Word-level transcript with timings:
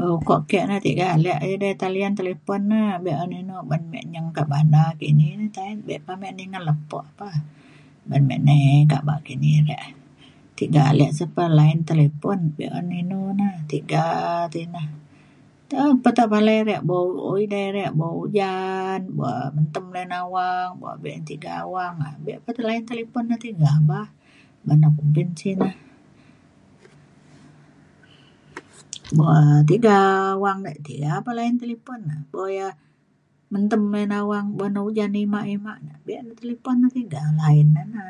um 0.00 0.10
ukok 0.18 0.40
ke 0.50 0.58
le 0.70 0.76
tiga 0.86 1.04
ale 1.14 1.68
talian 1.82 2.14
talipon 2.18 2.60
na 2.70 2.80
be’un 3.04 3.32
inu 3.40 3.56
ban 3.70 3.82
me 3.92 3.98
nyeng 4.12 4.28
kak 4.36 4.48
bandar 4.52 4.90
dini 5.00 5.28
na 5.40 5.46
taen. 5.56 5.76
be 5.86 5.94
pa 6.06 6.14
ina 6.44 6.58
lepo 6.68 6.98
pah 7.18 7.36
ban 8.10 8.22
me 8.28 8.36
nai 8.46 8.66
kaba 8.92 9.14
kini 9.26 9.50
re 9.68 9.70
yak 9.80 9.84
tiga 10.58 10.82
se 11.18 11.24
pe 11.36 11.44
line 11.58 11.80
talipon 11.88 12.38
be’un 12.58 12.86
inu 13.00 13.20
na 13.38 13.46
tiga 13.70 14.02
te 14.52 14.58
ina. 14.66 14.82
um 15.82 15.94
patah 16.04 16.26
balik 16.32 16.60
re 16.68 16.76
buk 16.88 17.36
ida 17.44 17.62
re 17.76 17.84
buk 17.98 18.14
ujan 18.24 19.00
buk 19.16 19.36
mentem 19.54 19.84
layan 19.94 20.12
awang 20.20 20.70
buk 20.80 20.94
be’un 21.02 21.22
tiga 21.30 21.50
awang 21.64 21.94
be 22.24 22.32
pa 22.44 22.50
line 22.68 22.84
talipon 22.90 23.24
na 23.30 23.36
tiga 23.46 23.70
bah 23.90 24.06
ban 24.64 24.78
na 24.82 24.88
kumbin 24.96 25.30
ce 25.38 25.50
na. 25.60 25.70
buk 29.16 29.28
tiga 29.70 29.96
awang 30.34 30.58
tiga 30.88 31.12
pa 31.26 31.30
layan 31.36 31.54
line 31.60 31.60
talipon 31.62 32.00
mentem 33.52 33.82
layan 33.92 34.12
awang 34.20 34.46
buk 34.56 34.68
na 34.72 34.80
ujan 34.88 35.14
ima 35.24 35.40
ima 35.54 35.72
na 35.84 35.92
be’un 36.06 36.28
kelipau 36.38 36.72
ngan 36.76 36.92
ida 37.02 37.20
ida 37.60 37.82
na. 37.92 38.04